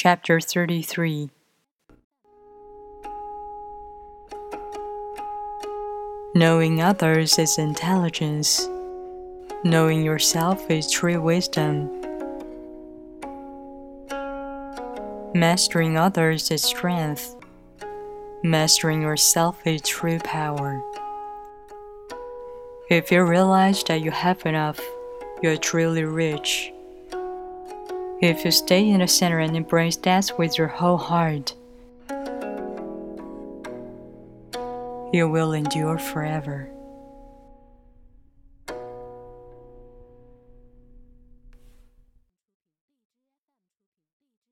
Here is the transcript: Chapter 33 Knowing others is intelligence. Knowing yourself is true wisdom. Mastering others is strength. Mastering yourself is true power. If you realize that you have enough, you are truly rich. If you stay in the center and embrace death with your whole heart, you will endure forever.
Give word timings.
Chapter 0.00 0.38
33 0.38 1.28
Knowing 6.36 6.80
others 6.80 7.36
is 7.36 7.58
intelligence. 7.58 8.68
Knowing 9.64 10.04
yourself 10.04 10.70
is 10.70 10.88
true 10.88 11.20
wisdom. 11.20 11.90
Mastering 15.34 15.98
others 15.98 16.52
is 16.52 16.62
strength. 16.62 17.34
Mastering 18.44 19.02
yourself 19.02 19.66
is 19.66 19.82
true 19.82 20.20
power. 20.20 20.80
If 22.88 23.10
you 23.10 23.24
realize 23.24 23.82
that 23.88 24.00
you 24.00 24.12
have 24.12 24.46
enough, 24.46 24.80
you 25.42 25.50
are 25.50 25.56
truly 25.56 26.04
rich. 26.04 26.72
If 28.20 28.44
you 28.44 28.50
stay 28.50 28.90
in 28.90 28.98
the 28.98 29.06
center 29.06 29.38
and 29.38 29.56
embrace 29.56 29.94
death 29.94 30.36
with 30.40 30.58
your 30.58 30.66
whole 30.66 30.96
heart, 30.96 31.54
you 35.12 35.28
will 35.28 35.52
endure 35.52 35.98
forever. 35.98 36.68